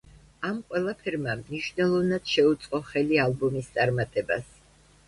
ამ 0.47 0.55
ყველაფერმა 0.69 1.35
მნიშვნელოვნად 1.43 2.33
შეუწყო 2.35 2.83
ხელი 2.89 3.21
ალბომის 3.29 3.73
წარმატებას. 3.79 4.55